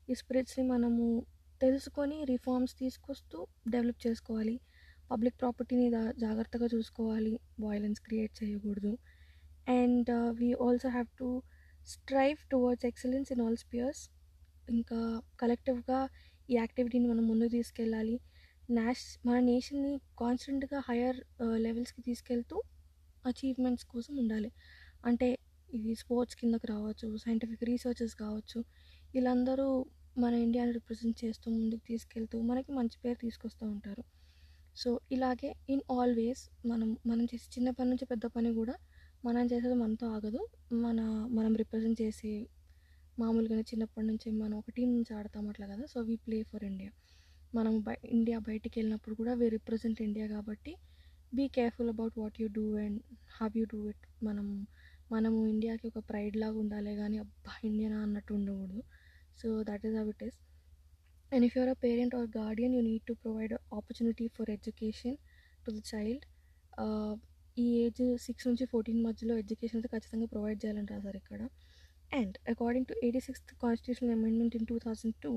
ఈ 0.09 0.13
స్పిరిట్స్ని 0.13 0.63
మనము 0.67 1.25
తెలుసుకొని 1.61 2.17
రిఫార్మ్స్ 2.23 2.75
తీసుకొస్తూ 2.79 3.47
డెవలప్ 3.67 4.07
చేసుకోవాలి. 4.07 4.53
పబ్లిక్ 5.11 5.35
ప్రాపర్టీని 5.41 5.87
జాగ్రత్తగా 6.19 6.67
చూసుకోవాలి. 6.75 7.33
వైలెన్స్ 7.59 8.01
క్రియేట్ 8.01 8.43
చేయకూడదు. 8.43 8.97
And 9.69 10.11
we 10.39 10.53
also 10.53 10.89
have 10.89 11.07
to 11.19 11.27
strive 11.87 12.37
towards 12.51 12.85
excellence 12.85 13.31
in 13.31 13.41
all 13.41 13.57
spheres 13.57 14.03
ఇంకా 14.69 15.21
కలెక్టివ్గా 15.39 15.99
ఈ 16.49 16.55
యాక్టివిటీని 16.55 17.07
మనం 17.07 17.27
ముందుకు 17.27 17.49
తీసుకెళ్ళాలి. 17.49 18.19
నేష్ 18.69 19.27
మన 19.27 19.39
నేషన్ని 19.51 19.93
కాన్స్టెంట్గా 20.19 20.81
హయ్యర్ 20.89 21.21
లెవెల్స్కి 21.55 22.01
తీసుకెళ్తూ 22.01 22.63
అచీవ్మెంట్స్ 23.25 23.85
కోసం 23.85 24.17
ఉండాలి. 24.17 24.51
అంటే 25.05 25.29
ఇది 25.73 25.95
స్పోర్ట్స్ 25.95 26.35
కిందకు 26.35 26.67
రావచ్చు 26.67 27.07
సైంటిఫిక్ 27.17 27.63
రీసెర్చెస్ 27.63 28.15
కావచ్చు 28.15 28.59
వీళ్ళందరూ 29.13 29.67
మన 30.17 30.33
ఇండియాని 30.33 30.71
రిప్రజెంట్ 30.71 31.25
చేస్తూ 31.25 31.51
ముందుకు 31.51 31.83
తీసుకెళ్తూ 31.87 32.41
మనకి 32.41 32.71
మంచి 32.71 32.97
పేరు 33.03 33.19
తీసుకొస్తూ 33.19 33.63
ఉంటారు. 33.67 34.03
సో 34.75 34.99
ఇలాగే 35.11 35.55
ఇన్ 35.69 35.81
ఆల్వేస్ 35.91 36.41
మనం 36.65 36.97
మనం 37.07 37.23
చేసే 37.23 37.47
చిన్న 37.55 37.69
పని 37.69 37.89
నుంచి 37.89 38.05
పెద్ద 38.05 38.25
పని 38.25 38.53
కూడా 38.53 38.75
మనం 39.25 39.45
చేసేది 39.45 39.73
మనతో 39.73 40.07
ఆగదు. 40.07 40.41
మన 40.71 40.99
మనం 41.29 41.55
రిప్రజెంట్ 41.55 42.01
చేసే 42.01 42.31
మామూలుగానే 43.19 43.61
చిన్నప్పటి 43.61 44.07
నుంచి 44.07 44.31
మనం 44.31 44.57
ఒక 44.57 44.69
టీం 44.69 44.89
నుంచి 44.95 45.11
ఆడతాం 45.13 45.47
అట్లా 45.47 45.67
కదా? 45.67 45.85
So 45.85 46.01
we 46.01 46.15
play 46.15 46.43
for 46.43 46.63
India. 46.63 46.91
మనం 47.55 47.73
బై 47.81 47.95
ఇండియా 48.09 48.39
బయటికి 48.39 48.79
వెళ్ళినప్పుడు 48.79 49.15
కూడా 49.15 49.33
వీ 49.33 49.49
రిప్రజెంట్ 49.49 50.01
ఇండియా 50.01 50.27
కాబట్టి 50.27 50.73
be 51.33 51.47
careful 51.47 51.89
about 51.89 52.17
what 52.17 52.41
you 52.41 52.47
do 52.47 52.77
and 52.77 52.99
have 53.37 53.57
you 53.57 53.65
do 53.65 53.89
it 53.89 54.05
మనం 54.23 54.47
మనము 55.13 55.39
ఇండియాకి 55.53 55.85
ఒక 55.91 55.99
ప్రైడ్ 56.09 56.35
లాగా 56.41 56.57
ఉండాలి 56.63 56.93
కానీ 57.01 57.17
అబ్బా 57.23 57.53
ఇండియనా 57.69 57.97
అన్నట్టు 58.05 58.31
ఉండకూడదు. 58.37 58.81
So 59.39 59.47
that 59.69 59.85
is 59.87 59.95
how 59.99 60.09
it 60.13 60.23
is 60.27 60.37
and 61.31 61.45
if 61.47 61.53
you're 61.57 61.71
a 61.75 61.77
parent 61.85 62.13
or 62.19 62.29
guardian 62.39 62.73
you 62.77 62.81
need 62.89 63.05
to 63.09 63.13
provide 63.23 63.53
opportunity 63.79 64.25
for 64.37 64.49
education 64.57 65.17
to 65.65 65.71
the 65.77 65.81
child 65.91 66.25
ఈ 67.57 67.65
ఏజ్ 67.83 68.01
సిక్స్ 68.25 68.45
నుంచి 68.49 68.65
ఫోర్టీన్ 68.73 69.01
మధ్యలో 69.07 69.33
ఎడ్యుకేషన్ 69.43 69.77
అయితే 69.79 69.89
ఖచ్చితంగా 69.95 70.27
ప్రొవైడ్ 70.33 70.59
చేయాలని 70.63 70.89
రాశారు 70.93 71.17
ఇక్కడ. 71.23 71.41
And 72.19 72.35
according 72.53 72.87
to 72.89 72.93
eighty 73.03 73.21
sixth 73.27 73.51
constitutional 73.63 74.13
amendment 74.17 74.55
in 74.59 74.65
two 74.71 74.77
thousand 74.85 75.15
two 75.25 75.31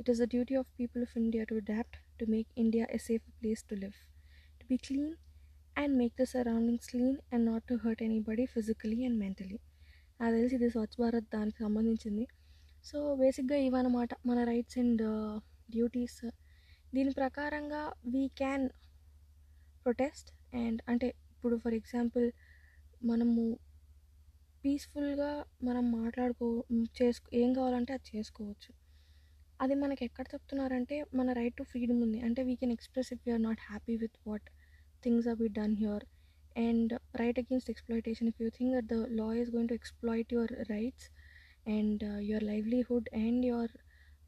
it 0.00 0.08
is 0.12 0.20
the 0.22 0.26
duty 0.34 0.54
of 0.60 0.68
people 0.80 1.02
of 1.06 1.14
India 1.22 1.44
to 1.50 1.56
adopt 1.62 1.96
to 2.20 2.26
make 2.34 2.48
India 2.64 2.86
a 2.96 3.00
safe 3.08 3.24
place 3.40 3.62
to 3.70 3.76
live 3.82 3.98
and 5.80 5.94
make 6.00 6.14
the 6.20 6.24
surroundings 6.34 6.88
clean 6.92 7.18
and 7.32 7.44
not 7.50 7.64
to 7.70 7.74
hurt 7.82 8.02
anybody 8.06 8.44
physically 8.54 8.98
and 9.08 9.18
mentally 9.24 9.58
నాకు 10.20 10.32
తెలిసి 10.36 10.54
ఇది 10.58 10.68
స్వచ్ఛ 10.74 10.94
భారత్ 11.02 11.26
దానికి 11.34 11.58
సంబంధించింది. 11.64 12.24
So 12.84 12.98
బేసిక్గా 13.20 13.58
ఇవన్నమాట 13.68 14.10
మన 14.28 14.38
rights 14.50 14.78
and 14.82 15.02
duties 15.70 16.20
దీని 16.94 17.12
ప్రకారంగా 17.20 17.82
వీ 18.12 18.22
క్యాన్ 18.40 18.66
ప్రొటెస్ట్ 19.84 20.28
అండ్ 20.62 20.80
అంటే 20.92 21.08
ఇప్పుడు 21.32 21.56
ఫర్ 21.64 21.76
ఎగ్జాంపుల్ 21.80 22.26
మనము 23.10 23.42
పీస్ఫుల్గా 24.62 25.30
మనం 25.66 25.84
మాట్లాడుకో 25.98 26.48
చేసుకో 27.00 27.28
ఏం 27.40 27.50
కావాలంటే 27.58 27.92
అది 27.96 28.06
చేసుకోవచ్చు. 28.14 28.70
అది 29.60 29.74
మనకి 29.82 30.02
ఎక్కడ 30.08 30.24
చెప్తున్నారంటే 30.34 30.96
మన 31.18 31.28
రైట్ 31.38 31.56
టు 31.60 31.64
ఫ్రీడమ్ 31.72 32.00
ఉంది. 32.06 32.18
అంటే 32.26 32.40
we 32.48 32.54
can 32.62 32.72
express 32.76 33.10
if 33.14 33.22
you're 33.28 33.44
not 33.48 33.62
happy 33.68 33.94
with 34.02 34.18
what 34.28 34.48
things 35.02 35.26
here. 35.26 35.36
And 35.36 35.52
done 35.52 35.76
here 35.76 36.04
and 36.56 36.92
right 36.92 37.38
you 37.38 37.60
think 37.60 38.28
if 38.28 38.40
you 38.40 38.50
law 39.08 39.30
is 39.30 39.48
the 39.48 39.66
to 39.68 39.74
exploit 39.74 40.12
your 40.12 40.24
to 40.26 40.32
and 40.32 40.32
your 40.32 40.70
rights 40.70 41.10
and 41.66 42.24
your 42.24 42.44
livelihood 42.44 43.08
and 43.14 43.46
your 43.46 43.70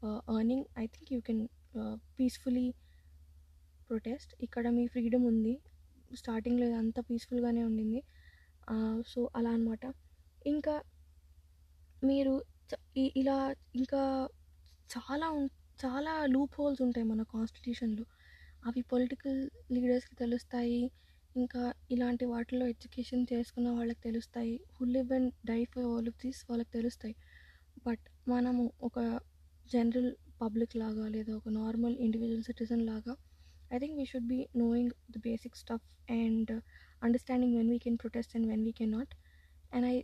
earning 0.05 0.65
I 0.79 0.85
think 0.85 1.13
you 1.13 1.19
can 1.19 1.47
peacefully 2.19 2.73
protest 3.87 4.35
ఇక్కడ 4.41 4.69
మీ 4.69 4.87
freedom 4.87 5.25
ఉంది. 5.25 5.61
స్టార్టింగ్లో 6.15 6.73
అంతా 6.73 7.01
పీస్ఫుల్గానే 7.01 7.63
ఉండింది. 7.63 8.03
So 9.07 9.29
అలా 9.35 9.49
అనమాట 9.49 9.93
ఇంకా 10.45 10.81
మీరు 12.03 12.43
ఇలా 12.97 13.55
ఇంకా 13.75 14.29
చాలా 14.97 15.47
చాలా 15.85 16.25
లూప్ 16.25 16.51
హోల్స్ 16.59 16.81
ఉంటాయి 16.81 17.07
మన 17.07 17.23
కాన్స్టిట్యూషన్లో 17.23 18.05
అవి 18.63 18.81
పొలిటికల్ 18.91 19.39
లీడర్స్కి 19.75 20.15
తెలుస్తాయి. 20.15 20.81
ఇంకా 21.35 21.61
ఇలాంటి 21.91 22.25
వాటిలో 22.25 22.65
ఎడ్యుకేషన్ 22.67 23.23
చేసుకున్న 23.31 23.67
వాళ్ళకి 23.69 24.01
తెలుస్తాయి. 24.01 24.55
Who 24.75 24.85
live 24.95 25.11
and 25.17 25.31
die 25.45 25.61
for 25.73 25.85
all 25.91 26.07
of 26.07 26.19
these 26.23 26.41
వాళ్ళకి 26.49 26.71
తెలుస్తాయి. 26.71 27.15
బట్ 27.85 28.03
మనము 28.27 28.63
ఒక 28.81 28.97
జనరల్ 29.71 30.11
పబ్లిక్ 30.41 30.75
లాగా 30.75 31.05
లేదా 31.07 31.31
ఒక 31.39 31.49
నార్మల్ 31.59 31.95
ఇండివిజువల్ 32.05 32.45
సిటిజన్ 32.49 32.83
లాగా 32.85 33.13
I 33.71 33.77
think 33.79 33.97
we 33.99 34.05
should 34.05 34.29
be 34.33 34.39
knowing 34.55 34.93
the 35.13 35.19
basic 35.27 35.57
stuff 35.61 35.87
and 36.17 36.51
understanding 37.01 37.55
when 37.57 37.69
we 37.69 37.77
can 37.85 37.97
protest 37.97 38.33
and 38.37 38.47
when 38.51 38.63
we 38.67 38.73
can 38.79 38.93
not. 38.97 39.13
And 39.71 39.85
I 39.85 39.95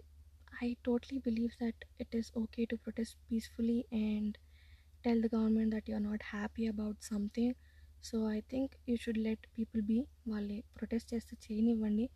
I 0.62 0.70
totally 0.88 1.18
believe 1.28 1.56
that 1.64 1.82
it 2.00 2.14
is 2.16 2.30
okay 2.44 2.62
to 2.72 2.76
protest 2.86 3.18
peacefully 3.28 3.80
and 4.04 4.36
tell 5.06 5.22
the 5.26 5.30
government 5.36 5.74
that 5.76 5.90
you 5.90 5.96
are 5.96 6.06
not 6.10 6.26
happy 6.34 6.64
about 6.68 7.02
something 7.12 7.56
so 8.08 8.30
I 8.30 8.40
think 8.40 8.72
you 8.90 8.96
should 8.96 9.18
let 9.18 9.48
people 9.58 9.82
be. 9.82 10.06
వాళ్ళే 10.28 10.64
protest 10.78 11.14
చేస్తే 11.14 11.38
చేయనివ్వండి. 11.46 12.10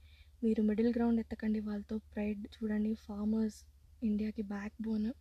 మీరు 0.43 0.63
middle 0.63 0.89
ground 0.89 1.19
ఎత్తకండి. 1.19 1.59
వాళ్ళతో 1.59 1.97
pride 1.97 2.47
చూడండి. 2.47 2.93
Farmers 2.93 3.57
ఇండియాకి 4.03 4.41
back 4.41 4.73
bone. 4.81 5.13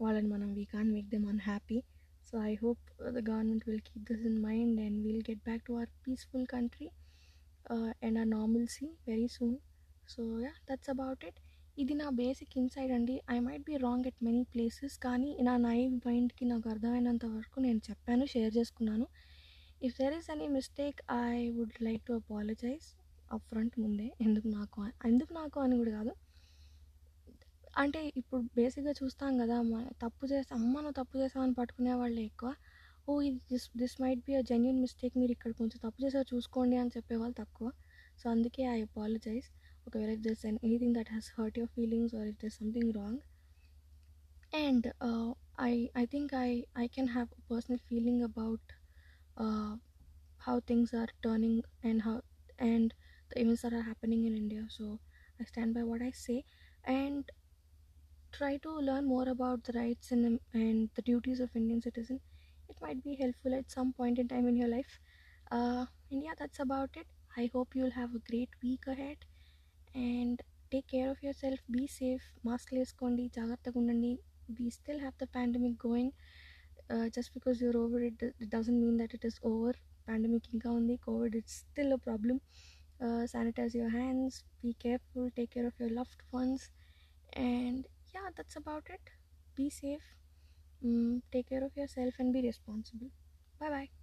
వాళ్ళని 0.00 0.28
మనం 0.28 0.54
we 0.54 0.64
can 0.64 0.92
make 0.92 1.08
them 1.08 1.26
unhappy 1.42 1.82
so 2.30 2.38
I 2.38 2.54
hope 2.54 3.02
government 3.02 3.64
will 3.68 3.80
keep 3.80 4.10
will 4.10 4.26
in 4.26 4.38
mind 4.42 4.80
and 4.80 5.06
mind 5.06 5.26
and 5.26 5.42
back 5.46 5.68
get 5.68 5.72
back 5.78 5.96
peaceful 6.04 6.46
country 6.46 6.88
and 8.06 8.18
country 8.18 8.34
uh, 8.34 8.82
and 8.82 8.94
very 9.08 9.28
soon 9.28 9.56
so 10.08 10.40
yeah 10.40 10.52
that's 10.70 10.90
about 10.90 11.24
that's 11.24 11.48
ఇది 11.78 11.94
నా 11.94 12.08
basic 12.10 12.58
insight 12.58 12.92
అండి. 12.92 13.20
I 13.30 13.38
might 13.38 13.62
be 13.62 13.76
wrong 13.76 14.06
at 14.06 14.24
many 14.24 14.42
places 14.42 14.98
కానీ 14.98 15.36
నా 15.42 15.56
naive 15.56 16.00
మైండ్కి 16.06 16.44
నాకు 16.44 16.68
అర్థమైనంత 16.68 17.26
వరకు 17.26 17.60
నేను 17.60 17.80
చెప్పాను 17.90 18.26
షేర్ 18.26 18.56
చేసుకున్నాను. 18.56 19.06
If 19.82 19.94
there 20.00 20.14
is 20.16 20.28
any 20.32 20.46
mistake 20.56 20.98
I 21.18 21.36
would 21.56 21.76
like 21.86 22.02
to 22.08 22.12
apologise 22.12 22.86
up 23.34 23.44
front 23.50 23.76
ముందే. 23.78 24.08
ఎందుకు 24.24 24.48
నాకు 24.48 24.80
ఎందుకు 25.06 25.32
నాకు 25.32 25.58
అని 25.60 25.76
కూడా 25.78 25.92
కాదు. 25.98 26.12
అంటే 27.82 28.00
ఇప్పుడు 28.20 28.42
బేసిక్గా 28.58 28.92
చూస్తాం 29.00 29.32
కదా 29.38 29.56
తప్పు 30.04 30.24
చేస్తే 30.26 30.52
అమ్మ 30.54 30.74
నువ్వు 30.84 30.96
తప్పు 31.00 31.14
చేసామని 31.18 31.54
పట్టుకునే 31.60 31.94
వాళ్ళే 31.94 32.22
ఎక్కువ. 32.22 32.50
ఓ 33.08 33.20
ఇది 33.28 33.40
this 33.52 33.66
this 33.82 33.96
might 34.02 34.22
be 34.26 34.32
a 34.34 34.42
genuine 34.50 34.80
mistake 34.80 35.14
మీరు 35.20 35.32
ఇక్కడ 35.32 35.52
కొంచెం 35.60 35.78
తప్పు 35.86 35.98
చేసారు 36.04 36.26
చూసుకోండి 36.34 36.76
అని 36.76 36.92
చెప్పేవాళ్ళు 36.96 37.36
తక్కువ. 37.42 37.68
సో 38.20 38.24
అందుకే 38.30 38.62
ఐ 38.74 38.78
అపాలజైజ్ 38.82 39.48
ఒకవేళ 39.86 40.10
if 40.10 40.22
this 40.28 40.42
anything 40.46 40.94
that 40.94 41.08
has 41.08 41.30
hurt 41.38 41.58
your 41.58 41.72
feelings 41.76 42.14
or 42.14 42.28
if 42.28 42.38
this 42.44 42.58
something 42.58 42.92
wrong 42.92 43.20
and 44.64 44.86
I 45.62 45.72
I 45.96 46.04
think 46.06 46.34
I 46.42 46.50
I 46.84 46.86
can 46.88 47.08
have 47.08 47.30
personal 47.50 47.82
feeling 47.88 48.22
about 48.22 48.68
uh, 49.36 49.76
how 50.38 50.60
things 50.60 50.94
are 50.94 51.08
turning 51.22 51.62
and 51.82 52.02
how 52.02 52.22
and 52.58 52.94
the 53.30 53.40
events 53.42 53.62
that 53.62 53.72
are 53.72 53.82
happening 53.82 54.24
in 54.26 54.36
India. 54.36 54.66
So 54.70 55.00
I 55.40 55.44
stand 55.44 55.74
by 55.74 55.84
what 55.84 56.02
I 56.02 56.10
say 56.12 56.44
and 56.84 57.30
try 58.32 58.56
to 58.58 58.70
learn 58.78 59.06
more 59.06 59.28
about 59.28 59.62
the 59.64 59.72
rights 59.78 60.10
and 60.14 60.38
and 60.60 60.90
the 60.96 61.02
duties 61.08 61.40
of 61.44 61.54
Indian 61.60 61.80
citizen. 61.86 62.20
It 62.68 62.76
might 62.84 63.02
be 63.04 63.14
helpful 63.20 63.54
at 63.58 63.70
some 63.70 63.92
point 63.92 64.18
in 64.22 64.28
time 64.32 64.48
in 64.48 64.56
your 64.56 64.68
life. 64.68 64.98
Uh, 65.50 65.86
and 66.10 66.22
yeah, 66.24 66.34
that's 66.38 66.60
about 66.60 66.90
it. 66.96 67.06
I 67.36 67.50
hope 67.52 67.74
you'll 67.74 67.96
have 67.98 68.14
a 68.14 68.22
great 68.30 68.50
week 68.62 68.86
ahead 68.86 69.18
and 69.94 70.42
take 70.70 70.88
care 70.88 71.10
of 71.10 71.22
yourself. 71.22 71.60
Be 71.78 71.86
safe. 71.86 72.26
Mask 72.44 72.72
kondi 73.02 73.30
jagratta 73.38 73.74
gundandi. 73.78 74.12
We 74.60 74.70
still 74.70 75.00
have 75.06 75.14
the 75.18 75.28
pandemic 75.38 75.78
going. 75.78 76.12
Uh, 76.90 77.08
just 77.08 77.32
because 77.34 77.60
you're 77.60 77.76
over 77.76 78.00
it, 78.02 78.14
it 78.20 78.50
doesn't 78.50 78.80
mean 78.80 78.96
that 78.98 79.14
it 79.14 79.24
is 79.24 79.38
over. 79.42 79.74
Pandemic 80.06 80.44
inka 80.54 80.68
undi 80.78 80.98
covid 81.06 81.34
it's 81.40 81.54
still 81.72 81.92
a 81.92 81.98
problem. 81.98 82.40
Uh, 83.00 83.24
sanitize 83.34 83.74
your 83.74 83.90
hands 83.90 84.44
be 84.62 84.74
careful 84.86 85.30
take 85.36 85.50
care 85.56 85.66
of 85.66 85.74
your 85.78 85.90
loved 86.00 86.22
ones. 86.32 86.70
And 87.32 87.86
yeah 88.14 88.28
that's 88.36 88.56
about 88.56 88.84
it. 88.90 89.00
Be 89.56 89.70
safe. 89.70 90.08
Mm, 90.84 91.22
take 91.32 91.48
care 91.50 91.64
of 91.64 91.76
yourself 91.76 92.14
and 92.18 92.32
be 92.32 92.42
responsible. 92.42 93.10
Bye 93.60 93.70
bye 93.70 93.99